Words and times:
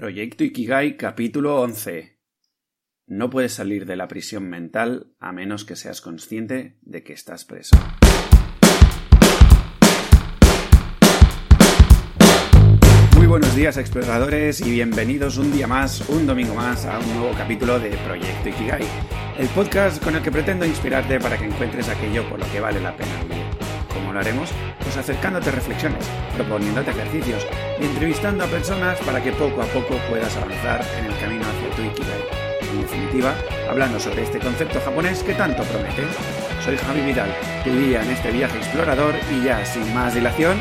Proyecto 0.00 0.44
Ikigai 0.44 0.96
capítulo 0.96 1.60
11. 1.60 2.18
No 3.08 3.28
puedes 3.28 3.52
salir 3.52 3.84
de 3.84 3.96
la 3.96 4.08
prisión 4.08 4.48
mental 4.48 5.12
a 5.20 5.30
menos 5.30 5.66
que 5.66 5.76
seas 5.76 6.00
consciente 6.00 6.78
de 6.80 7.02
que 7.02 7.12
estás 7.12 7.44
preso. 7.44 7.76
Muy 13.14 13.26
buenos 13.26 13.54
días 13.54 13.76
exploradores 13.76 14.62
y 14.62 14.70
bienvenidos 14.70 15.36
un 15.36 15.52
día 15.52 15.66
más, 15.66 16.08
un 16.08 16.26
domingo 16.26 16.54
más 16.54 16.86
a 16.86 16.98
un 16.98 17.18
nuevo 17.18 17.34
capítulo 17.36 17.78
de 17.78 17.90
Proyecto 17.98 18.48
Ikigai, 18.48 18.86
el 19.38 19.48
podcast 19.48 20.02
con 20.02 20.16
el 20.16 20.22
que 20.22 20.32
pretendo 20.32 20.64
inspirarte 20.64 21.20
para 21.20 21.36
que 21.36 21.44
encuentres 21.44 21.90
aquello 21.90 22.26
por 22.26 22.38
lo 22.38 22.50
que 22.50 22.60
vale 22.60 22.80
la 22.80 22.96
pena 22.96 23.39
¿Cómo 24.10 24.18
lo 24.18 24.26
haremos? 24.26 24.50
Pues 24.82 24.96
acercándote 24.96 25.52
reflexiones, 25.52 26.04
proponiéndote 26.34 26.90
ejercicios 26.90 27.46
y 27.80 27.84
entrevistando 27.84 28.42
a 28.42 28.48
personas 28.48 28.98
para 29.02 29.22
que 29.22 29.30
poco 29.30 29.62
a 29.62 29.66
poco 29.66 29.94
puedas 30.08 30.36
avanzar 30.36 30.84
en 30.98 31.04
el 31.04 31.16
camino 31.20 31.44
hacia 31.46 31.76
tu 31.76 31.82
Ikigai. 31.82 32.20
En 32.60 32.80
definitiva, 32.80 33.36
hablando 33.70 34.00
sobre 34.00 34.24
este 34.24 34.40
concepto 34.40 34.80
japonés 34.80 35.22
que 35.22 35.34
tanto 35.34 35.62
promete. 35.62 36.02
Soy 36.64 36.76
Javi 36.76 37.02
Vidal, 37.02 37.32
tu 37.62 37.70
guía 37.70 38.02
en 38.02 38.10
este 38.10 38.32
viaje 38.32 38.58
explorador 38.58 39.14
y 39.30 39.44
ya 39.44 39.64
sin 39.64 39.94
más 39.94 40.12
dilación, 40.12 40.60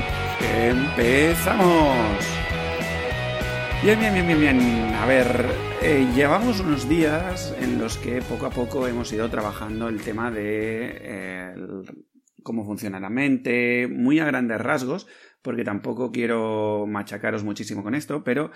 ¡empezamos! 0.53 1.97
Bien, 3.81 3.99
bien, 3.99 4.13
bien, 4.13 4.27
bien, 4.27 4.39
bien. 4.39 4.93
A 4.93 5.07
ver, 5.07 5.47
eh, 5.81 6.07
llevamos 6.13 6.59
unos 6.59 6.87
días 6.87 7.55
en 7.59 7.79
los 7.79 7.97
que 7.97 8.21
poco 8.21 8.45
a 8.45 8.51
poco 8.51 8.85
hemos 8.85 9.11
ido 9.11 9.27
trabajando 9.27 9.87
el 9.87 10.01
tema 10.01 10.29
de 10.29 10.99
eh, 11.01 11.55
cómo 12.43 12.65
funciona 12.65 12.99
la 12.99 13.09
mente, 13.09 13.87
muy 13.87 14.19
a 14.19 14.25
grandes 14.25 14.61
rasgos, 14.61 15.07
porque 15.41 15.63
tampoco 15.63 16.11
quiero 16.11 16.85
machacaros 16.87 17.43
muchísimo 17.43 17.83
con 17.83 17.95
esto, 17.95 18.23
pero 18.23 18.51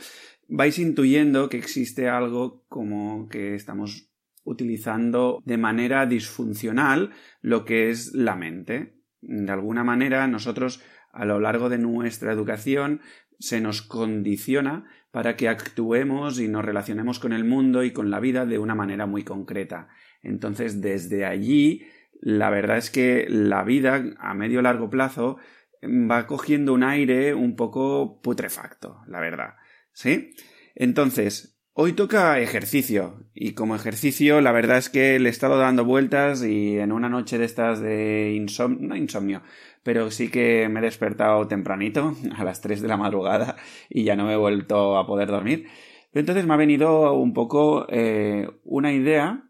vais 0.47 0.77
intuyendo 0.79 1.49
que 1.49 1.57
existe 1.57 2.09
algo 2.09 2.65
como 2.67 3.27
que 3.29 3.55
estamos 3.55 4.09
utilizando 4.43 5.39
de 5.45 5.57
manera 5.57 6.05
disfuncional 6.05 7.11
lo 7.41 7.63
que 7.63 7.89
es 7.89 8.13
la 8.13 8.35
mente. 8.35 8.99
De 9.21 9.51
alguna 9.51 9.83
manera 9.83 10.27
nosotros 10.27 10.83
a 11.13 11.25
lo 11.25 11.39
largo 11.39 11.69
de 11.69 11.77
nuestra 11.77 12.33
educación 12.33 13.01
se 13.39 13.61
nos 13.61 13.81
condiciona 13.81 14.85
para 15.11 15.35
que 15.35 15.47
actuemos 15.47 16.39
y 16.39 16.47
nos 16.47 16.65
relacionemos 16.65 17.19
con 17.19 17.33
el 17.33 17.45
mundo 17.45 17.83
y 17.83 17.91
con 17.91 18.09
la 18.09 18.19
vida 18.19 18.45
de 18.45 18.57
una 18.57 18.75
manera 18.75 19.05
muy 19.05 19.23
concreta. 19.23 19.89
Entonces, 20.21 20.81
desde 20.81 21.25
allí 21.25 21.83
la 22.25 22.49
verdad 22.49 22.77
es 22.77 22.89
que 22.89 23.25
la 23.27 23.65
vida 23.65 24.01
a 24.17 24.33
medio 24.33 24.61
largo 24.61 24.89
plazo 24.89 25.37
va 25.83 26.25
cogiendo 26.25 26.73
un 26.73 26.81
aire 26.81 27.33
un 27.33 27.57
poco 27.57 28.21
putrefacto, 28.21 29.01
la 29.07 29.19
verdad. 29.19 29.55
¿Sí? 29.91 30.33
Entonces, 30.73 31.59
hoy 31.73 31.91
toca 31.91 32.39
ejercicio. 32.39 33.25
Y 33.33 33.55
como 33.55 33.75
ejercicio, 33.75 34.39
la 34.39 34.53
verdad 34.53 34.77
es 34.77 34.89
que 34.89 35.19
le 35.19 35.27
he 35.27 35.31
estado 35.33 35.57
dando 35.57 35.83
vueltas 35.83 36.45
y 36.45 36.77
en 36.79 36.93
una 36.93 37.09
noche 37.09 37.37
de 37.37 37.43
estas 37.43 37.81
de 37.81 38.31
insomnio, 38.33 38.87
no 38.87 38.95
insomnio, 38.95 39.41
pero 39.83 40.09
sí 40.09 40.29
que 40.29 40.69
me 40.69 40.79
he 40.79 40.83
despertado 40.83 41.45
tempranito, 41.49 42.15
a 42.37 42.45
las 42.45 42.61
3 42.61 42.81
de 42.81 42.87
la 42.87 42.95
madrugada, 42.95 43.57
y 43.89 44.05
ya 44.05 44.15
no 44.15 44.27
me 44.27 44.33
he 44.33 44.37
vuelto 44.37 44.97
a 44.97 45.05
poder 45.05 45.27
dormir. 45.27 45.67
Entonces 46.13 46.45
me 46.45 46.53
ha 46.53 46.57
venido 46.57 47.11
un 47.15 47.33
poco 47.33 47.85
eh, 47.89 48.47
una 48.63 48.93
idea 48.93 49.49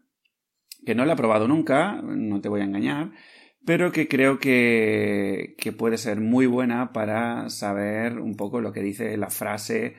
que 0.84 0.94
no 0.94 1.04
la 1.04 1.14
he 1.14 1.16
probado 1.16 1.48
nunca, 1.48 2.00
no 2.02 2.40
te 2.40 2.48
voy 2.48 2.60
a 2.60 2.64
engañar, 2.64 3.12
pero 3.64 3.92
que 3.92 4.08
creo 4.08 4.38
que, 4.38 5.54
que 5.58 5.72
puede 5.72 5.98
ser 5.98 6.20
muy 6.20 6.46
buena 6.46 6.92
para 6.92 7.48
saber 7.48 8.18
un 8.18 8.36
poco 8.36 8.60
lo 8.60 8.72
que 8.72 8.82
dice 8.82 9.16
la 9.16 9.30
frase 9.30 9.96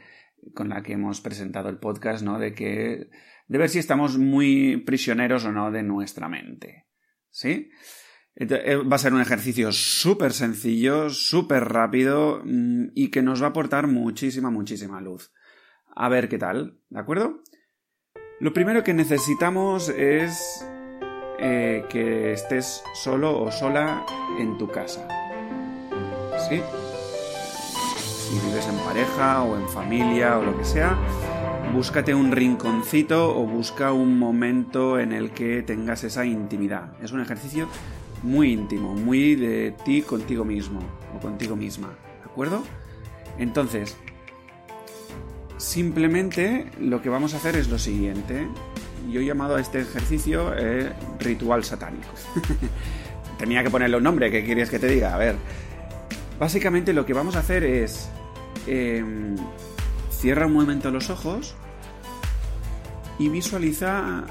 con 0.54 0.70
la 0.70 0.84
que 0.84 0.94
hemos 0.94 1.22
presentado 1.22 1.70
el 1.70 1.80
podcast, 1.80 2.24
¿no? 2.24 2.38
De 2.38 2.54
que 2.54 3.10
de 3.48 3.58
ver 3.58 3.70
si 3.70 3.80
estamos 3.80 4.18
muy 4.18 4.78
prisioneros 4.78 5.46
o 5.46 5.52
no 5.52 5.72
de 5.72 5.84
nuestra 5.84 6.30
mente. 6.30 6.88
¿Sí? 7.30 7.70
Eh, 8.36 8.76
va 8.78 8.96
a 8.96 9.00
ser 9.00 9.14
un 9.14 9.22
ejercicio 9.22 9.72
súper 9.72 10.34
sencillo, 10.34 11.10
súper 11.10 11.66
rápido 11.66 12.42
mm, 12.44 12.88
y 12.94 13.10
que 13.10 13.22
nos 13.22 13.42
va 13.42 13.48
a 13.48 13.50
aportar 13.50 13.88
muchísima, 13.88 14.50
muchísima 14.50 15.00
luz. 15.02 15.32
A 15.96 16.10
ver 16.10 16.28
qué 16.28 16.38
tal, 16.38 16.80
¿de 16.90 17.00
acuerdo? 17.00 17.42
Lo 18.40 18.52
primero 18.52 18.84
que 18.84 18.94
necesitamos 18.94 19.88
es 19.90 20.66
eh, 21.40 21.86
que 21.90 22.34
estés 22.34 22.84
solo 22.94 23.42
o 23.42 23.52
sola 23.52 24.06
en 24.40 24.58
tu 24.58 24.68
casa. 24.68 25.08
¿Sí? 26.50 26.62
Si 28.30 28.40
vives 28.48 28.68
en 28.68 28.78
pareja 28.80 29.44
o 29.44 29.56
en 29.58 29.68
familia 29.70 30.38
o 30.38 30.44
lo 30.44 30.58
que 30.58 30.66
sea, 30.66 30.98
búscate 31.74 32.16
un 32.16 32.32
rinconcito 32.32 33.38
o 33.38 33.46
busca 33.46 33.92
un 33.92 34.18
momento 34.18 35.00
en 35.00 35.12
el 35.12 35.32
que 35.32 35.62
tengas 35.62 36.04
esa 36.04 36.26
intimidad. 36.26 36.94
Es 37.02 37.12
un 37.12 37.22
ejercicio 37.22 37.68
muy 38.24 38.54
íntimo, 38.54 38.94
muy 38.94 39.36
de 39.36 39.76
ti 39.84 40.02
contigo 40.02 40.46
mismo 40.46 40.80
o 41.16 41.20
contigo 41.20 41.56
misma. 41.56 41.90
¿De 42.24 42.32
acuerdo? 42.32 42.64
Entonces, 43.38 43.98
simplemente 45.58 46.72
lo 46.80 47.02
que 47.02 47.10
vamos 47.10 47.34
a 47.34 47.38
hacer 47.38 47.56
es 47.56 47.70
lo 47.70 47.78
siguiente 47.78 48.48
yo 49.12 49.22
he 49.22 49.26
llamado 49.26 49.56
a 49.56 49.62
este 49.62 49.82
ejercicio 49.82 50.54
eh, 50.58 50.92
ritual 51.20 51.64
satánico. 51.64 52.10
Tenía 53.38 53.64
que 53.64 53.70
ponerle 53.70 53.98
un 53.98 54.04
nombre, 54.04 54.32
¿qué 54.32 54.44
querías 54.44 54.70
que 54.70 54.80
te 54.80 54.88
diga? 54.88 55.14
A 55.14 55.18
ver, 55.18 55.36
básicamente 56.40 56.94
lo 56.94 57.06
que 57.06 57.14
vamos 57.14 57.36
a 57.36 57.40
hacer 57.40 57.64
es... 57.64 58.10
Em, 58.68 59.36
cierra 60.26 60.48
un 60.48 60.54
momento 60.54 60.90
los 60.90 61.10
ojos 61.10 61.56
y 63.20 63.30
visualiza 63.30 64.24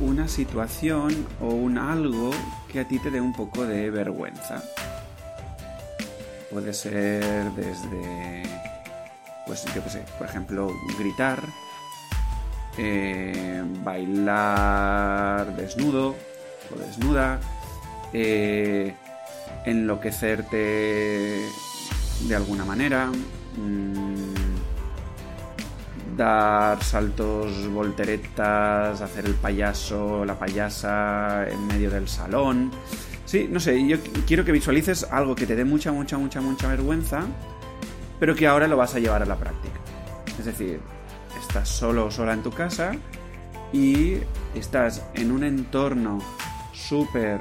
una 0.00 0.26
situación 0.26 1.26
o 1.40 1.48
un 1.48 1.76
algo 1.76 2.30
que 2.72 2.80
a 2.80 2.88
ti 2.88 2.98
te 2.98 3.10
dé 3.10 3.20
un 3.20 3.34
poco 3.34 3.66
de 3.66 3.90
vergüenza. 3.90 4.62
Puede 6.50 6.72
ser 6.72 7.50
desde, 7.52 8.42
pues 9.46 9.64
yo 9.74 9.84
qué 9.84 9.90
sé, 9.90 10.04
por 10.18 10.28
ejemplo, 10.28 10.70
gritar, 10.98 11.42
eh, 12.78 13.62
bailar 13.82 15.54
desnudo 15.56 16.16
o 16.72 16.78
desnuda, 16.78 17.40
eh, 18.12 18.94
enloquecerte 19.64 21.46
de 22.28 22.34
alguna 22.34 22.64
manera, 22.64 23.10
mm, 23.56 24.34
dar 26.16 26.82
saltos 26.82 27.68
volteretas, 27.68 29.00
hacer 29.00 29.26
el 29.26 29.34
payaso, 29.34 30.24
la 30.24 30.38
payasa 30.38 31.46
en 31.48 31.66
medio 31.66 31.90
del 31.90 32.08
salón. 32.08 32.70
Sí, 33.24 33.48
no 33.50 33.58
sé, 33.58 33.86
yo 33.86 33.98
quiero 34.26 34.44
que 34.44 34.52
visualices 34.52 35.04
algo 35.10 35.34
que 35.34 35.46
te 35.46 35.56
dé 35.56 35.64
mucha, 35.64 35.92
mucha, 35.92 36.18
mucha, 36.18 36.40
mucha 36.40 36.68
vergüenza, 36.68 37.22
pero 38.20 38.34
que 38.34 38.46
ahora 38.46 38.68
lo 38.68 38.76
vas 38.76 38.94
a 38.94 39.00
llevar 39.00 39.22
a 39.22 39.26
la 39.26 39.36
práctica. 39.36 39.80
Es 40.38 40.44
decir, 40.44 40.80
estás 41.40 41.68
solo 41.68 42.06
o 42.06 42.10
sola 42.10 42.32
en 42.32 42.42
tu 42.42 42.50
casa 42.50 42.92
y 43.72 44.18
estás 44.54 45.02
en 45.14 45.32
un 45.32 45.44
entorno 45.44 46.18
súper 46.72 47.40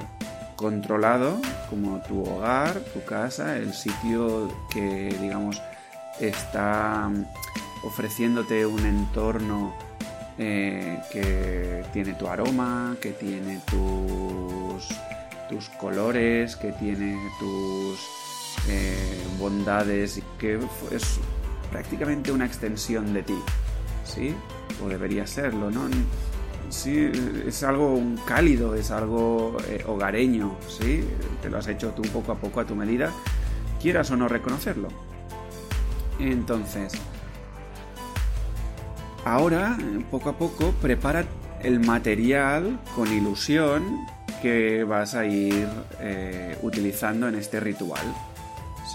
controlado 0.55 1.39
como 1.69 1.99
tu 2.01 2.23
hogar, 2.23 2.79
tu 2.93 3.03
casa, 3.03 3.57
el 3.57 3.73
sitio 3.73 4.49
que 4.71 5.15
digamos 5.19 5.61
está 6.19 7.11
ofreciéndote 7.83 8.65
un 8.65 8.85
entorno 8.85 9.73
eh, 10.37 10.99
que 11.11 11.83
tiene 11.93 12.13
tu 12.13 12.27
aroma, 12.27 12.95
que 13.01 13.11
tiene 13.11 13.59
tus, 13.69 14.87
tus 15.49 15.69
colores, 15.77 16.55
que 16.55 16.71
tiene 16.71 17.17
tus 17.39 17.99
eh, 18.69 19.23
bondades 19.37 20.21
que 20.39 20.59
es 20.91 21.19
prácticamente 21.71 22.31
una 22.31 22.45
extensión 22.45 23.13
de 23.13 23.23
ti. 23.23 23.37
¿Sí? 24.03 24.35
O 24.83 24.89
debería 24.89 25.27
serlo, 25.27 25.71
¿no? 25.71 25.87
Sí, 26.69 27.11
es 27.45 27.63
algo 27.63 28.01
cálido, 28.25 28.73
es 28.75 28.89
algo 28.89 29.57
eh, 29.67 29.83
hogareño, 29.87 30.55
¿sí? 30.67 31.03
Te 31.41 31.49
lo 31.49 31.59
has 31.59 31.67
hecho 31.67 31.91
tú 31.91 32.01
poco 32.03 32.31
a 32.31 32.35
poco 32.35 32.61
a 32.61 32.65
tu 32.65 32.75
medida, 32.75 33.11
quieras 33.81 34.09
o 34.11 34.15
no 34.15 34.27
reconocerlo. 34.27 34.87
Entonces, 36.19 36.93
ahora, 39.25 39.77
poco 40.09 40.29
a 40.29 40.37
poco, 40.37 40.71
prepara 40.81 41.25
el 41.61 41.79
material 41.79 42.79
con 42.95 43.11
ilusión 43.11 43.83
que 44.41 44.83
vas 44.83 45.15
a 45.15 45.25
ir 45.25 45.67
eh, 45.99 46.57
utilizando 46.61 47.27
en 47.27 47.35
este 47.35 47.59
ritual, 47.59 48.05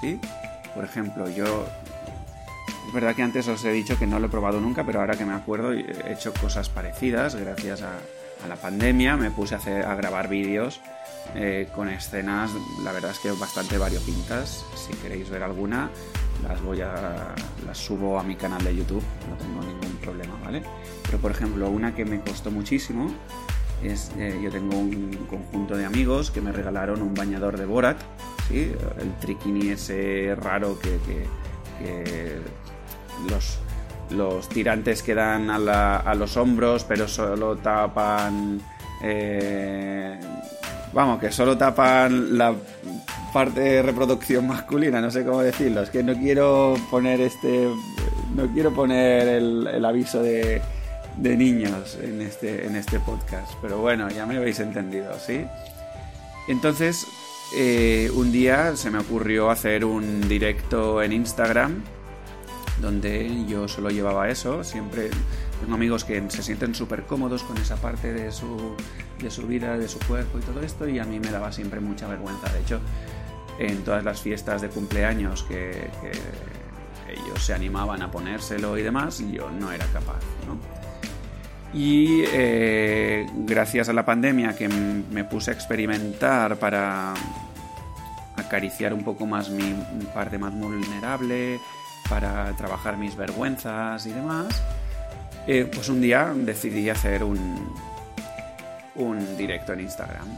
¿sí? 0.00 0.20
Por 0.74 0.84
ejemplo, 0.84 1.28
yo 1.30 1.66
es 2.88 2.94
verdad 2.94 3.14
que 3.14 3.22
antes 3.22 3.46
os 3.48 3.62
he 3.66 3.70
dicho 3.70 3.98
que 3.98 4.06
no 4.06 4.18
lo 4.18 4.28
he 4.28 4.30
probado 4.30 4.62
nunca, 4.62 4.82
pero 4.82 5.00
ahora 5.00 5.14
que 5.14 5.26
me 5.26 5.34
acuerdo 5.34 5.74
he 5.74 6.10
hecho 6.10 6.32
cosas 6.32 6.70
parecidas 6.70 7.34
gracias 7.34 7.82
a, 7.82 7.98
la 8.48 8.56
pandemia. 8.56 9.14
Me 9.18 9.30
puse 9.30 9.56
a, 9.56 9.94
grabar 9.94 10.28
vídeos 10.28 10.80
eh, 11.34 11.68
con 11.74 11.90
escenas, 11.90 12.50
la 12.82 12.92
verdad 12.92 13.10
es 13.10 13.18
que 13.18 13.30
bastante 13.32 13.76
variopintas. 13.76 14.64
Si 14.74 14.94
queréis 14.94 15.28
ver 15.28 15.42
alguna, 15.42 15.90
las 16.42 16.62
voy 16.62 16.80
a 16.80 17.34
las 17.66 17.76
subo 17.76 18.18
a 18.18 18.22
mi 18.22 18.36
canal 18.36 18.64
de 18.64 18.74
YouTube, 18.74 19.02
no 19.28 19.36
tengo 19.36 19.60
ningún 19.60 19.98
problema, 20.00 20.38
¿vale? 20.42 20.62
Pero 21.04 21.18
por 21.18 21.30
ejemplo, 21.30 21.68
una 21.68 21.94
que 21.94 22.06
me 22.06 22.20
costó 22.20 22.50
muchísimo 22.50 23.12
es, 23.82 24.12
eh, 24.16 24.40
yo 24.42 24.50
tengo 24.50 24.78
un 24.78 25.26
conjunto 25.28 25.76
de 25.76 25.84
amigos 25.84 26.30
que 26.30 26.40
me 26.40 26.52
regalaron 26.52 27.02
un 27.02 27.12
bañador 27.12 27.58
de 27.58 27.66
Borat, 27.66 28.00
¿sí? 28.48 28.72
El 28.98 29.12
triquini 29.20 29.68
ese 29.68 30.34
raro 30.36 30.78
que, 30.78 31.26
los, 33.28 33.58
los 34.10 34.48
tirantes 34.48 35.02
quedan 35.02 35.50
a, 35.50 35.96
a 35.96 36.14
los 36.14 36.36
hombros, 36.36 36.84
pero 36.84 37.08
solo 37.08 37.56
tapan... 37.56 38.60
Eh, 39.02 40.18
vamos, 40.92 41.20
que 41.20 41.30
solo 41.30 41.56
tapan 41.56 42.36
la 42.36 42.54
parte 43.32 43.60
de 43.60 43.82
reproducción 43.82 44.46
masculina, 44.46 45.00
no 45.00 45.10
sé 45.10 45.24
cómo 45.24 45.42
decirlo, 45.42 45.82
es 45.82 45.90
que 45.90 46.02
no 46.02 46.14
quiero 46.14 46.74
poner 46.90 47.20
este, 47.20 47.68
no 48.34 48.46
quiero 48.52 48.72
poner 48.72 49.28
el, 49.28 49.84
aviso 49.84 50.22
de, 50.22 50.62
de, 51.16 51.36
niños 51.36 51.98
en 52.02 52.22
este, 52.22 52.66
en 52.66 52.76
este 52.76 52.98
podcast, 53.00 53.52
pero 53.60 53.78
bueno, 53.78 54.08
ya 54.10 54.26
me 54.26 54.36
habéis 54.38 54.60
entendido, 54.60 55.12
¿sí? 55.18 55.44
Entonces, 56.48 57.06
eh, 57.54 58.10
un 58.14 58.32
día 58.32 58.76
se 58.76 58.90
me 58.90 58.98
ocurrió 58.98 59.50
hacer 59.50 59.84
un 59.84 60.28
directo 60.28 61.02
en 61.02 61.12
Instagram 61.12 61.82
donde 62.80 63.44
yo 63.46 63.68
solo 63.68 63.90
llevaba 63.90 64.28
eso, 64.28 64.62
siempre 64.64 65.10
tengo 65.60 65.74
amigos 65.74 66.04
que 66.04 66.22
se 66.30 66.42
sienten 66.42 66.74
súper 66.74 67.04
cómodos 67.04 67.42
con 67.42 67.56
esa 67.58 67.76
parte 67.76 68.12
de 68.12 68.30
su, 68.30 68.74
de 69.20 69.30
su 69.30 69.46
vida, 69.46 69.76
de 69.76 69.88
su 69.88 69.98
cuerpo 70.00 70.38
y 70.38 70.42
todo 70.42 70.60
esto, 70.60 70.88
y 70.88 70.98
a 70.98 71.04
mí 71.04 71.18
me 71.18 71.30
daba 71.30 71.52
siempre 71.52 71.80
mucha 71.80 72.06
vergüenza. 72.06 72.52
De 72.52 72.60
hecho, 72.60 72.80
en 73.58 73.82
todas 73.82 74.04
las 74.04 74.20
fiestas 74.20 74.62
de 74.62 74.68
cumpleaños 74.68 75.42
que, 75.44 75.90
ellos 77.08 77.42
se 77.42 77.54
animaban 77.54 78.02
a 78.02 78.10
ponérselo 78.10 78.76
y 78.76 78.82
demás, 78.82 79.22
yo 79.32 79.50
no 79.50 79.72
era 79.72 79.86
capaz. 79.86 80.20
Y 81.72 82.22
eh, 82.32 83.26
gracias 83.34 83.88
a 83.88 83.92
la 83.92 84.04
pandemia 84.04 84.54
que 84.54 84.68
me 84.68 85.24
puse 85.24 85.50
a 85.50 85.54
experimentar 85.54 86.56
para 86.58 87.14
acariciar 88.36 88.92
un 88.92 89.04
poco 89.04 89.26
más 89.26 89.48
mi 89.48 89.74
parte 90.14 90.38
más 90.38 90.54
vulnerable, 90.54 91.60
para 92.08 92.52
trabajar 92.56 92.96
mis 92.96 93.16
vergüenzas 93.16 94.06
y 94.06 94.12
demás, 94.12 94.62
eh, 95.46 95.68
pues 95.72 95.88
un 95.88 96.00
día 96.00 96.32
decidí 96.34 96.88
hacer 96.90 97.24
un, 97.24 97.74
un 98.96 99.36
directo 99.36 99.72
en 99.72 99.80
Instagram 99.80 100.28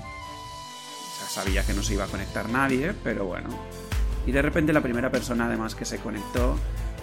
sabía 1.31 1.62
que 1.62 1.72
no 1.72 1.82
se 1.82 1.94
iba 1.94 2.05
a 2.05 2.08
conectar 2.08 2.49
nadie, 2.49 2.93
pero 3.05 3.25
bueno. 3.25 3.50
Y 4.26 4.32
de 4.32 4.43
repente 4.43 4.72
la 4.72 4.81
primera 4.81 5.11
persona 5.11 5.46
además 5.46 5.75
que 5.75 5.84
se 5.84 5.99
conectó 5.99 6.56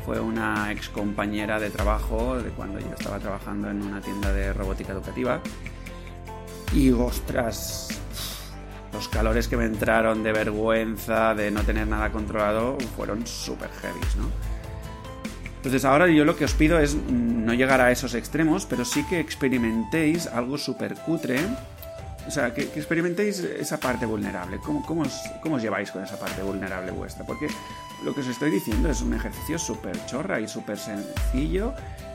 fue 0.06 0.20
una 0.20 0.72
ex 0.72 0.90
compañera 0.90 1.60
de 1.60 1.70
trabajo 1.70 2.38
de 2.38 2.50
cuando 2.52 2.80
yo 2.80 2.94
estaba 2.98 3.20
trabajando 3.20 3.70
en 3.70 3.82
una 3.82 4.02
tienda 4.02 4.32
de 4.32 4.54
robótica 4.54 4.92
educativa. 4.92 5.42
Y 6.74 6.92
ostras, 6.92 7.88
los 8.92 9.08
calores 9.08 9.48
que 9.48 9.56
me 9.56 9.66
entraron 9.66 10.24
de 10.24 10.34
vergüenza, 10.34 11.34
de 11.34 11.50
no 11.50 11.64
tener 11.64 11.88
nada 11.88 12.12
controlado, 12.12 12.78
fueron 12.96 13.26
súper 13.26 13.70
heavy, 13.82 14.00
¿no? 14.18 14.57
Entonces 15.68 15.84
ahora 15.84 16.08
yo 16.08 16.24
lo 16.24 16.38
que 16.38 16.46
os 16.46 16.54
pido 16.54 16.80
es 16.80 16.96
no 16.96 17.54
llegar 17.54 17.82
a 17.82 17.92
esos 17.92 18.14
extremos, 18.14 18.66
pero 18.66 18.86
sí 18.86 19.04
que 19.04 19.20
experimentéis 19.20 20.26
algo 20.26 20.58
súper 20.58 20.96
cutre 20.96 21.42
o 22.26 22.32
sea, 22.32 22.54
que, 22.54 22.62
experimentéis 22.62 23.40
esa 23.40 23.78
parte 23.78 24.06
vulnerable. 24.06 24.60
¿Cómo, 24.64 24.86
cómo, 24.86 25.02
os, 25.02 25.22
¿Cómo, 25.44 25.56
os, 25.56 25.62
lleváis 25.62 25.92
con 25.92 26.06
esa 26.06 26.18
parte 26.18 26.42
vulnerable 26.42 26.92
vuestra? 26.92 27.26
Porque 27.26 27.50
lo 28.06 28.16
que 28.16 28.22
os 28.22 28.28
estoy 28.28 28.50
diciendo 28.50 28.90
es 28.90 29.02
un 29.02 29.14
ejercicio 29.14 29.60
súper 29.60 30.06
chorra 30.06 30.40
y 30.40 30.48
súper 30.48 30.78
sencillo 30.78 31.74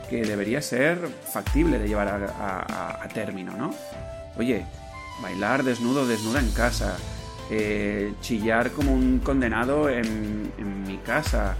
que 0.08 0.24
debería 0.24 0.62
ser 0.62 0.98
factible 1.30 1.78
de 1.78 1.88
llevar 1.88 2.08
a, 2.08 3.06
término, 3.12 3.52
¿no? 3.54 3.74
Oye, 4.38 4.64
bailar 5.20 5.62
desnudo, 5.62 6.06
desnuda 6.06 6.40
en 6.40 6.52
casa, 6.52 6.96
eh, 7.50 8.14
chillar 8.22 8.70
como 8.70 8.94
un 8.94 9.18
condenado 9.18 9.90
en, 9.90 10.52
mi 10.86 10.96
casa, 10.96 11.54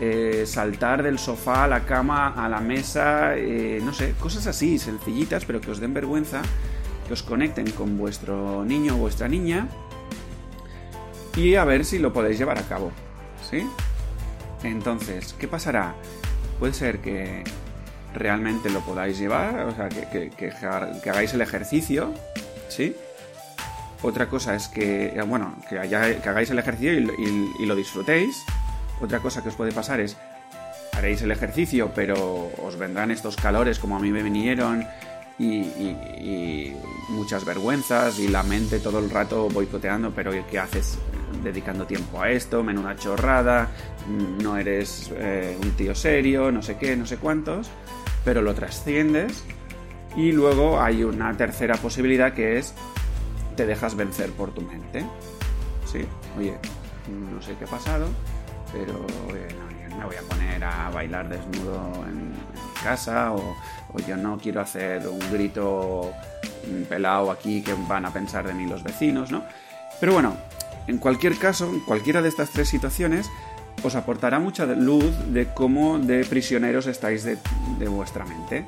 eh, 0.00 0.44
saltar 0.46 1.02
del 1.02 1.18
sofá 1.18 1.64
a 1.64 1.68
la 1.68 1.84
cama, 1.84 2.28
a 2.28 2.48
la 2.48 2.60
mesa, 2.60 3.36
eh, 3.36 3.80
no 3.82 3.92
sé, 3.92 4.14
cosas 4.20 4.46
así, 4.46 4.78
sencillitas, 4.78 5.44
pero 5.44 5.60
que 5.60 5.70
os 5.70 5.80
den 5.80 5.94
vergüenza 5.94 6.42
que 7.06 7.12
os 7.12 7.22
conecten 7.22 7.70
con 7.70 7.96
vuestro 7.96 8.64
niño 8.64 8.94
o 8.94 8.98
vuestra 8.98 9.28
niña 9.28 9.68
y 11.36 11.54
a 11.54 11.64
ver 11.64 11.84
si 11.84 11.98
lo 11.98 12.12
podéis 12.12 12.38
llevar 12.38 12.58
a 12.58 12.62
cabo. 12.62 12.90
¿Sí? 13.48 13.66
Entonces, 14.62 15.34
¿qué 15.38 15.46
pasará? 15.46 15.94
Puede 16.58 16.72
ser 16.72 16.98
que 16.98 17.44
realmente 18.14 18.70
lo 18.70 18.80
podáis 18.80 19.18
llevar, 19.18 19.66
o 19.66 19.74
sea, 19.74 19.88
que, 19.88 20.50
hagáis 21.08 21.34
el 21.34 21.42
ejercicio, 21.42 22.12
¿sí? 22.68 22.96
Otra 24.02 24.28
cosa 24.28 24.54
es 24.54 24.68
que, 24.68 25.22
bueno, 25.26 25.54
que, 25.68 25.78
hagáis 25.78 26.50
el 26.50 26.58
ejercicio 26.58 26.92
y, 26.92 27.66
lo 27.66 27.74
disfrutéis. 27.76 28.42
Otra 29.00 29.20
cosa 29.20 29.42
que 29.42 29.50
os 29.50 29.54
puede 29.54 29.72
pasar 29.72 30.00
es, 30.00 30.16
haréis 30.92 31.22
el 31.22 31.30
ejercicio, 31.30 31.92
pero 31.94 32.50
os 32.62 32.78
vendrán 32.78 33.10
estos 33.10 33.36
calores 33.36 33.78
como 33.78 33.96
a 33.96 34.00
mí 34.00 34.10
me 34.10 34.22
vinieron 34.22 34.86
y, 35.38 36.72
muchas 37.08 37.44
vergüenzas 37.44 38.18
y 38.18 38.28
la 38.28 38.42
mente 38.42 38.80
todo 38.80 38.98
el 38.98 39.10
rato 39.10 39.48
boicoteando, 39.48 40.10
pero 40.10 40.32
¿qué 40.50 40.58
haces 40.58 40.98
dedicando 41.42 41.86
tiempo 41.86 42.20
a 42.20 42.30
esto? 42.30 42.64
Menuda 42.64 42.96
chorrada, 42.96 43.68
no 44.42 44.56
eres 44.56 45.12
eh, 45.14 45.56
un 45.62 45.70
tío 45.72 45.94
serio, 45.94 46.50
no 46.50 46.62
sé 46.62 46.76
qué, 46.76 46.96
no 46.96 47.06
sé 47.06 47.18
cuántos, 47.18 47.70
pero 48.24 48.42
lo 48.42 48.54
trasciendes 48.54 49.44
y 50.16 50.32
luego 50.32 50.80
hay 50.80 51.04
una 51.04 51.36
tercera 51.36 51.76
posibilidad 51.76 52.32
que 52.32 52.58
es 52.58 52.74
te 53.56 53.66
dejas 53.66 53.94
vencer 53.94 54.30
por 54.32 54.52
tu 54.52 54.62
mente. 54.62 55.04
Sí, 55.86 56.00
oye, 56.38 56.58
no 57.32 57.40
sé 57.40 57.54
qué 57.58 57.64
ha 57.64 57.68
pasado, 57.68 58.08
pero 58.76 59.06
eh, 59.34 59.48
no, 59.90 59.98
me 59.98 60.04
voy 60.04 60.16
a 60.16 60.22
poner 60.22 60.64
a 60.64 60.90
bailar 60.90 61.28
desnudo 61.28 62.04
en, 62.06 62.30
mi 62.30 62.36
casa 62.82 63.32
o, 63.32 63.56
yo 64.06 64.16
no 64.16 64.38
quiero 64.38 64.60
hacer 64.60 65.08
un 65.08 65.18
grito 65.32 66.12
pelado 66.88 67.30
aquí 67.30 67.62
que 67.62 67.74
van 67.88 68.04
a 68.04 68.12
pensar 68.12 68.46
de 68.46 68.52
mí 68.52 68.66
los 68.66 68.82
vecinos, 68.82 69.30
¿no? 69.30 69.44
Pero 69.98 70.12
bueno, 70.12 70.36
en 70.86 70.98
cualquier 70.98 71.38
caso, 71.38 71.66
en 71.66 71.80
cualquiera 71.80 72.20
de 72.20 72.28
estas 72.28 72.50
tres 72.50 72.68
situaciones, 72.68 73.30
os 73.82 73.94
aportará 73.94 74.38
mucha 74.38 74.66
luz 74.66 75.12
de 75.28 75.52
cómo 75.54 75.98
de 75.98 76.24
prisioneros 76.24 76.86
estáis 76.86 77.24
de, 77.24 77.38
vuestra 77.88 78.24
mente. 78.24 78.64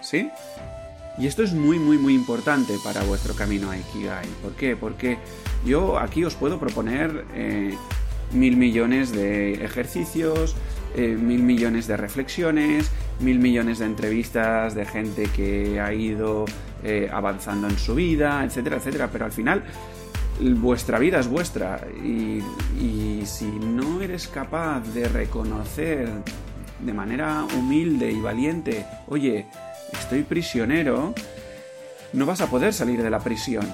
¿Sí? 0.00 0.30
Y 1.18 1.26
esto 1.26 1.42
es 1.42 1.52
muy, 1.52 1.78
muy, 1.78 1.98
muy 1.98 2.14
importante 2.14 2.74
para 2.82 3.02
vuestro 3.02 3.34
camino 3.34 3.70
a 3.70 3.76
Ikigai. 3.76 4.26
¿Por 4.42 4.52
qué? 4.52 4.76
Porque 4.76 5.18
yo 5.64 5.98
aquí 5.98 6.24
os 6.24 6.34
puedo 6.34 6.58
proponer 6.58 7.24
eh, 7.34 7.76
mil 8.32 8.56
millones 8.56 9.12
de 9.12 9.64
ejercicios, 9.64 10.56
eh, 10.94 11.16
mil 11.18 11.42
millones 11.42 11.86
de 11.86 11.96
reflexiones, 11.96 12.90
mil 13.20 13.38
millones 13.38 13.78
de 13.78 13.86
entrevistas 13.86 14.74
de 14.74 14.84
gente 14.84 15.24
que 15.24 15.80
ha 15.80 15.92
ido 15.92 16.44
eh, 16.84 17.08
avanzando 17.12 17.68
en 17.68 17.78
su 17.78 17.94
vida, 17.94 18.44
etcétera, 18.44 18.76
etcétera. 18.76 19.08
Pero 19.12 19.24
al 19.24 19.32
final, 19.32 19.62
vuestra 20.40 20.98
vida 20.98 21.20
es 21.20 21.28
vuestra. 21.28 21.86
Y, 22.02 22.42
y 22.80 23.22
si 23.24 23.46
no 23.46 24.00
eres 24.00 24.28
capaz 24.28 24.80
de 24.92 25.08
reconocer 25.08 26.08
de 26.80 26.92
manera 26.92 27.46
humilde 27.56 28.10
y 28.10 28.20
valiente, 28.20 28.84
oye, 29.08 29.46
estoy 29.92 30.22
prisionero, 30.22 31.14
no 32.12 32.26
vas 32.26 32.40
a 32.40 32.48
poder 32.48 32.72
salir 32.72 33.02
de 33.02 33.10
la 33.10 33.20
prisión. 33.20 33.66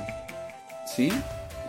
¿Sí? 0.86 1.10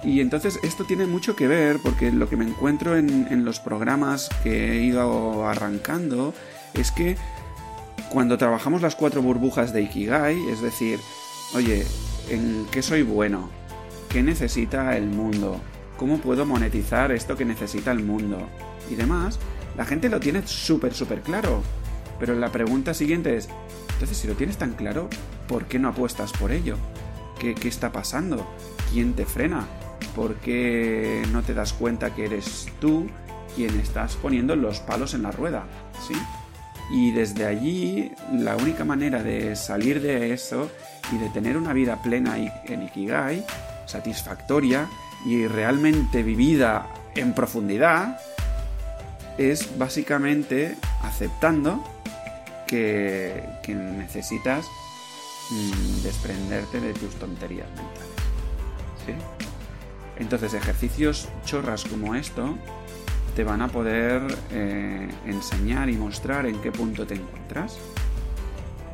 Y 0.03 0.21
entonces 0.21 0.59
esto 0.63 0.85
tiene 0.85 1.05
mucho 1.05 1.35
que 1.35 1.47
ver 1.47 1.79
porque 1.83 2.11
lo 2.11 2.29
que 2.29 2.37
me 2.37 2.45
encuentro 2.45 2.95
en, 2.95 3.43
los 3.43 3.59
programas 3.59 4.29
que 4.43 4.71
he 4.71 4.83
ido 4.83 5.45
arrancando 5.45 6.33
es 6.73 6.91
que 6.91 7.17
cuando 8.09 8.37
trabajamos 8.37 8.81
las 8.81 8.95
cuatro 8.95 9.21
burbujas 9.21 9.73
de 9.73 9.81
Ikigai, 9.81 10.37
es 10.49 10.61
decir, 10.61 10.99
oye, 11.53 11.85
¿en 12.29 12.65
qué 12.71 12.81
soy 12.81 13.03
bueno? 13.03 13.49
¿Qué 14.07 14.23
necesita 14.23 14.95
el 14.95 15.07
mundo? 15.07 15.59
¿Cómo 15.97 16.17
puedo 16.19 16.45
monetizar 16.45 17.11
esto 17.11 17.35
que 17.35 17.45
necesita 17.45 17.91
el 17.91 17.99
mundo? 17.99 18.47
Y 18.89 18.95
demás, 18.95 19.37
la 19.77 19.85
gente 19.85 20.09
lo 20.09 20.19
tiene 20.19 20.47
súper, 20.47 20.93
súper 20.93 21.21
claro. 21.21 21.61
Pero 22.19 22.35
la 22.35 22.51
pregunta 22.51 22.93
siguiente 22.93 23.35
es, 23.35 23.49
entonces 23.93 24.17
si 24.17 24.27
lo 24.27 24.33
tienes 24.33 24.57
tan 24.57 24.73
claro, 24.73 25.09
¿por 25.47 25.65
qué 25.65 25.77
no 25.77 25.89
apuestas 25.89 26.31
por 26.31 26.51
ello? 26.51 26.77
¿Qué, 27.37 27.53
qué 27.53 27.67
está 27.67 27.91
pasando? 27.91 28.47
¿Quién 28.91 29.13
te 29.13 29.25
frena? 29.25 29.67
¿Por 30.15 30.35
qué 30.35 31.23
no 31.31 31.41
te 31.43 31.53
das 31.53 31.73
cuenta 31.73 32.13
que 32.13 32.25
eres 32.25 32.67
tú 32.79 33.07
quien 33.55 33.79
estás 33.79 34.15
poniendo 34.15 34.55
los 34.55 34.79
palos 34.79 35.13
en 35.13 35.23
la 35.23 35.31
rueda? 35.31 35.65
¿Sí? 36.07 36.15
Y 36.91 37.11
desde 37.11 37.45
allí, 37.45 38.11
la 38.33 38.55
única 38.55 38.83
manera 38.83 39.21
de 39.21 39.55
salir 39.55 40.01
de 40.01 40.33
eso 40.33 40.69
y 41.11 41.17
de 41.17 41.29
tener 41.29 41.55
una 41.57 41.73
vida 41.73 42.01
plena 42.01 42.37
en 42.37 42.83
Ikigai, 42.83 43.45
satisfactoria 43.85 44.87
y 45.25 45.47
realmente 45.47 46.23
vivida 46.23 46.87
en 47.15 47.33
profundidad, 47.33 48.19
es 49.37 49.77
básicamente 49.77 50.75
aceptando 51.01 51.83
que, 52.67 53.43
necesitas 53.67 54.65
mm, 55.51 56.03
desprenderte 56.03 56.79
de 56.79 56.93
tus 56.93 57.15
tonterías 57.15 57.67
mentales. 57.69 58.09
¿Sí? 59.05 59.48
Entonces 60.19 60.53
ejercicios 60.53 61.29
chorras 61.45 61.85
como 61.85 62.13
esto 62.13 62.57
te 63.35 63.43
van 63.43 63.61
a 63.61 63.69
poder 63.69 64.21
eh, 64.51 65.07
enseñar 65.25 65.89
y 65.89 65.95
mostrar 65.95 66.45
en 66.45 66.59
qué 66.61 66.71
punto 66.71 67.07
te 67.07 67.15
encuentras. 67.15 67.77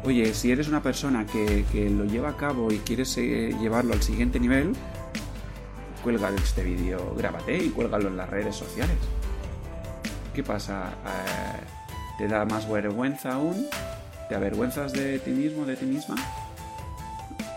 Oye, 0.04 0.36
si 0.36 0.52
eres 0.52 0.68
una 0.68 0.84
persona 0.84 1.26
que, 1.26 1.90
lo 1.90 2.06
lleva 2.06 2.30
a 2.30 2.38
cabo 2.38 2.72
y 2.72 2.78
quieres 2.78 3.18
eh, 3.18 3.56
llevarlo 3.60 3.94
al 3.94 4.04
siguiente 4.04 4.40
nivel, 4.40 4.74
cuelga 6.04 6.30
este 6.30 6.64
vídeo, 6.64 7.16
grábate 7.18 7.58
y 7.58 7.70
cuélgalo 7.70 8.08
en 8.10 8.18
las 8.18 8.30
redes 8.30 8.56
sociales. 8.56 8.98
¿Qué 10.36 10.44
pasa? 10.44 10.90
Eh, 10.90 12.20
¿Te 12.20 12.28
da 12.28 12.46
más 12.46 12.70
vergüenza 12.70 13.34
aún? 13.34 13.66
¿Te 14.30 14.36
avergüenzas 14.36 14.94
de 14.94 15.18
ti 15.18 15.32
mismo, 15.32 15.66
de 15.66 15.76
ti 15.76 15.86
misma? 15.86 16.16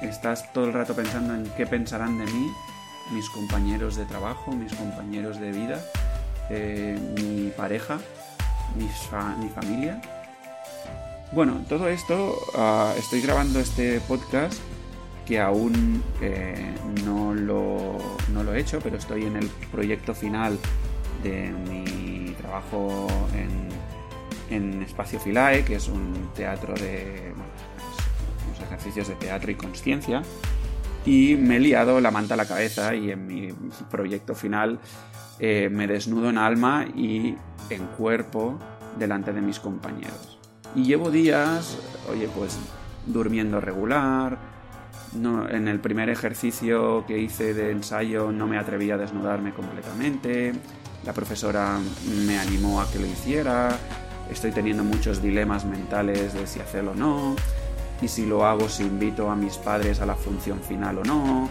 ¿Estás 0.01 0.51
todo 0.55 0.65
el 0.65 0.73
rato 0.73 0.95
pensando 0.95 1.35
en 1.35 1.45
qué 1.57 1.67
pensarán 1.67 2.17
de 2.17 2.25
mí 2.25 2.51
mis 3.11 3.29
compañeros 3.31 3.97
de 3.97 4.05
trabajo, 4.05 4.53
mis 4.53 4.73
compañeros 4.75 5.41
de 5.41 5.53
vida, 5.53 5.85
eh, 6.51 6.99
mi 7.17 7.51
pareja, 7.51 7.99
mi, 8.77 9.49
familia? 9.49 10.01
Bueno, 11.33 11.65
todo 11.69 11.89
esto, 11.89 12.39
ah, 12.55 12.95
estoy 12.97 13.21
grabando 13.21 13.61
este 13.61 14.01
podcast 14.01 14.59
que 15.27 15.41
aún 15.41 16.03
eh, 16.23 16.75
no, 17.05 17.35
lo, 17.35 17.99
no, 18.33 18.43
lo, 18.43 18.55
he 18.55 18.61
hecho, 18.61 18.81
pero 18.83 18.97
estoy 18.97 19.25
en 19.25 19.37
el 19.37 19.49
proyecto 19.71 20.15
final 20.15 20.59
de 21.23 21.51
mi 21.51 22.33
trabajo 22.41 23.07
en 23.35 23.69
en 24.51 24.83
Espacio 24.83 25.21
Filae, 25.21 25.65
que 25.65 25.77
es 25.77 25.89
un 25.89 26.31
teatro 26.35 26.75
de. 26.75 27.33
unos 28.47 28.61
ejercicios 28.61 29.09
de 29.09 29.15
teatro 29.15 29.51
y 29.51 29.55
conciencia. 29.55 30.23
Y 31.09 31.37
me 31.37 31.57
he 31.57 31.61
liado 31.61 32.03
la 32.03 32.11
manta 32.11 32.35
a 32.35 32.37
la 32.37 32.45
cabeza 32.45 32.95
y 32.95 33.11
en 33.11 33.27
mi 33.27 33.49
proyecto 33.91 34.35
final 34.35 34.79
eh, 35.39 35.71
me 35.73 35.87
desnudo 35.87 36.29
en 36.29 36.37
alma 36.37 36.85
y 36.85 37.35
en 37.71 37.87
cuerpo 37.97 38.59
delante 38.99 39.33
de 39.33 39.41
mis 39.41 39.59
compañeros. 39.59 40.39
Y 40.75 40.85
llevo 40.85 41.11
días, 41.11 41.79
oye, 42.13 42.29
pues 42.37 42.59
durmiendo 43.07 43.59
regular. 43.59 44.37
No, 45.15 45.49
en 45.49 45.67
el 45.69 45.81
primer 45.81 46.11
ejercicio 46.11 47.07
que 47.07 47.19
hice 47.19 47.55
de 47.55 47.71
ensayo 47.71 48.31
no 48.31 48.47
me 48.47 48.59
atreví 48.59 48.91
a 48.91 48.99
desnudarme 48.99 49.55
completamente. 49.55 50.53
La 51.07 51.15
profesora 51.15 51.79
me 52.27 52.39
animó 52.39 52.83
a 52.83 52.91
que 52.91 52.99
lo 52.99 53.07
hiciera 53.07 53.79
estoy 54.31 54.53
teniendo 54.53 54.85
muchos 54.85 55.23
dilemas 55.23 55.65
mentales 55.65 56.35
de 56.35 56.47
si 56.47 56.61
hacerlo 56.61 56.93
o 56.93 56.95
no, 56.95 57.37
y 58.01 58.09
si 58.09 58.27
lo 58.27 58.45
hago, 58.45 58.69
si 58.69 58.85
invito 58.85 59.31
a 59.31 59.37
mis 59.37 59.57
padres 59.57 60.01
a 60.01 60.07
la 60.07 60.15
función 60.15 60.61
final 60.61 60.99
o 60.99 61.05
no. 61.05 61.49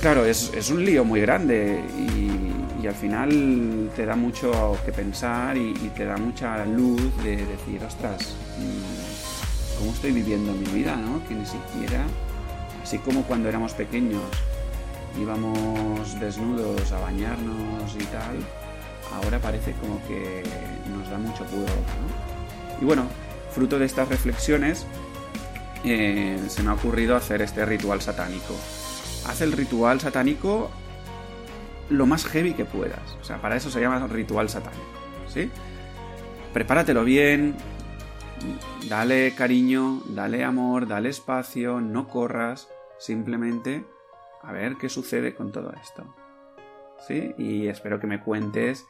Claro, 0.00 0.24
es, 0.26 0.70
un 0.70 0.84
lío 0.84 1.04
muy 1.04 1.20
grande 1.20 1.82
y, 1.98 2.86
al 2.86 2.94
final 2.94 3.90
te 3.96 4.04
da 4.04 4.14
mucho 4.14 4.76
que 4.84 4.92
pensar 4.92 5.56
y, 5.56 5.72
te 5.96 6.04
da 6.04 6.18
mucha 6.18 6.66
luz 6.66 7.00
de 7.22 7.36
decir, 7.36 7.82
ostras, 7.82 8.34
mm, 8.58 9.78
¿cómo 9.78 9.92
estoy 9.92 10.12
viviendo 10.12 10.52
mi 10.52 10.66
vida? 10.66 10.94
¿no? 10.94 11.26
Que 11.26 11.34
ni 11.34 11.46
siquiera, 11.46 12.04
así 12.82 12.98
como 12.98 13.22
cuando 13.22 13.48
éramos 13.48 13.72
pequeños 13.72 14.20
íbamos 15.18 16.20
desnudos 16.20 16.92
a 16.92 17.00
bañarnos 17.00 17.94
y 17.98 18.04
tal, 18.04 18.36
ahora 19.14 19.38
parece 19.38 19.72
como 19.72 20.06
que 20.06 20.42
nos 20.94 21.08
da 21.08 21.18
mucho 21.18 21.44
pudor. 21.44 21.70
Y 22.80 22.84
bueno, 22.84 23.06
fruto 23.54 23.78
de 23.78 23.86
estas 23.86 24.08
reflexiones, 24.08 24.86
eh, 25.84 26.38
se 26.48 26.62
me 26.62 26.70
ha 26.70 26.74
ocurrido 26.74 27.16
hacer 27.16 27.42
este 27.42 27.64
ritual 27.64 28.00
satánico. 28.00 28.54
Haz 29.26 29.40
el 29.40 29.52
ritual 29.52 30.00
satánico 30.00 30.70
lo 31.90 32.06
más 32.06 32.24
heavy 32.26 32.54
que 32.54 32.64
puedas. 32.64 33.16
O 33.20 33.24
sea, 33.24 33.40
para 33.40 33.56
eso 33.56 33.70
se 33.70 33.80
llama 33.80 34.06
ritual 34.06 34.48
satánico. 34.48 34.84
¿Sí? 35.28 35.50
Prepáratelo 36.52 37.04
bien, 37.04 37.56
dale 38.88 39.34
cariño, 39.34 40.02
dale 40.06 40.44
amor, 40.44 40.86
dale 40.86 41.08
espacio, 41.08 41.80
no 41.80 42.08
corras, 42.08 42.68
simplemente 42.98 43.84
a 44.42 44.52
ver 44.52 44.76
qué 44.76 44.88
sucede 44.88 45.34
con 45.34 45.52
todo 45.52 45.72
esto. 45.82 46.14
¿Sí? 47.06 47.34
Y 47.38 47.68
espero 47.68 48.00
que 48.00 48.06
me 48.06 48.20
cuentes 48.20 48.86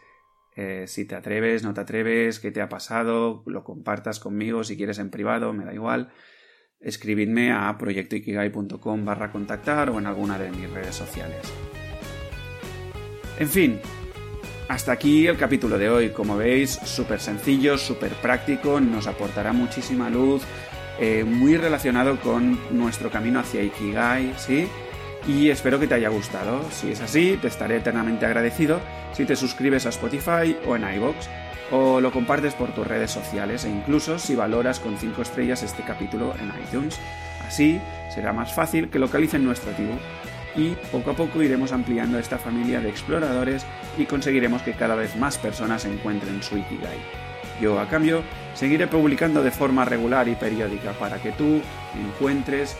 eh, 0.56 0.84
si 0.86 1.04
te 1.04 1.16
atreves, 1.16 1.64
no 1.64 1.74
te 1.74 1.80
atreves, 1.80 2.38
qué 2.38 2.52
te 2.52 2.62
ha 2.62 2.68
pasado, 2.68 3.42
lo 3.46 3.64
compartas 3.64 4.20
conmigo 4.20 4.62
si 4.62 4.76
quieres 4.76 4.98
en 4.98 5.10
privado, 5.10 5.52
me 5.52 5.64
da 5.64 5.74
igual. 5.74 6.12
Escribidme 6.81 7.52
a 7.52 7.76
proyectoikigai.com 7.78 9.04
barra 9.04 9.33
contactar 9.33 9.90
o 9.90 9.99
en 9.99 10.07
alguna 10.07 10.38
de 10.38 10.50
mis 10.50 10.71
redes 10.71 10.95
sociales. 10.95 11.52
En 13.38 13.49
fin, 13.49 13.81
hasta 14.69 14.93
aquí 14.93 15.26
el 15.26 15.37
capítulo 15.37 15.78
de 15.78 15.88
hoy. 15.88 16.11
Como 16.11 16.37
veis, 16.37 16.71
súper 16.71 17.21
sencillo, 17.21 17.78
súper 17.78 18.12
práctico, 18.14 18.81
nos 18.81 19.07
aportará 19.07 19.52
muchísima 19.52 20.11
luz, 20.11 20.43
eh, 21.00 21.25
muy 21.25 21.57
relacionado 21.57 22.21
con 22.21 22.59
nuestro 22.71 23.11
camino 23.11 23.40
hacia 23.40 23.62
Ikigai, 23.62 24.35
¿sí? 24.37 24.69
y 25.26 25.50
espero 25.50 25.81
que 25.81 25.87
te 25.87 25.95
haya 25.95 26.09
gustado. 26.09 26.71
Si 26.71 26.90
es 26.90 27.00
así, 27.00 27.38
te 27.40 27.49
estaré 27.49 27.76
eternamente 27.76 28.26
agradecido 28.26 28.81
si 29.12 29.25
te 29.25 29.37
suscribes 29.37 29.87
a 29.87 29.90
Spotify 29.90 30.57
o 30.66 30.76
en 30.76 30.83
iVoox 30.97 31.26
o 31.71 32.00
lo 32.00 32.12
compartes 32.12 32.54
por 32.54 32.73
tus 32.75 32.87
redes 32.87 33.11
sociales 33.11 33.64
e 33.64 33.71
incluso 33.71 34.18
si 34.18 34.35
valoras 34.35 34.80
con 34.80 34.99
5 34.99 35.23
estrellas 35.23 35.62
este 35.62 35.83
capítulo 35.83 36.35
en 36.40 36.52
iTunes. 36.62 36.99
Así 37.47 37.80
será 38.12 38.33
más 38.33 38.52
fácil 38.52 38.90
que 38.90 38.99
localicen 38.99 39.44
nuestro 39.44 39.73
tribu 39.73 39.94
y 40.56 40.71
poco 40.92 41.11
a 41.11 41.14
poco 41.14 41.42
iremos 41.42 41.73
ampliando 41.73 42.18
esta 42.18 42.38
familia 42.38 42.80
de 42.80 42.88
exploradores 42.88 43.66
y 43.99 44.04
conseguiremos 44.04 44.62
que 44.62 44.73
cada 44.73 44.94
vez 44.94 45.16
más 45.16 45.38
personas 45.38 45.85
encuentren 45.85 46.42
su 46.42 46.56
Ikigai. 46.56 46.99
Yo, 47.61 47.78
a 47.78 47.88
cambio, 47.88 48.23
seguiré 48.54 48.87
publicando 48.87 49.42
de 49.42 49.50
forma 49.50 49.85
regular 49.85 50.28
y 50.28 50.35
periódica 50.35 50.92
para 50.92 51.18
que 51.18 51.33
tú 51.33 51.61
encuentres 51.94 52.76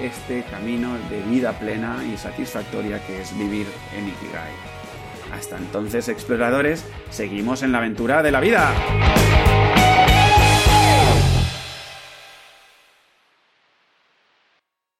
este 0.00 0.42
camino 0.44 0.96
de 1.10 1.22
vida 1.22 1.52
plena 1.52 2.02
y 2.04 2.16
satisfactoria 2.16 3.04
que 3.06 3.20
es 3.20 3.36
vivir 3.36 3.66
en 3.96 4.08
Ikigai. 4.08 4.77
Hasta 5.32 5.56
entonces, 5.56 6.08
exploradores, 6.08 6.84
seguimos 7.10 7.62
en 7.62 7.72
la 7.72 7.78
aventura 7.78 8.22
de 8.22 8.30
la 8.30 8.40
vida. 8.40 8.72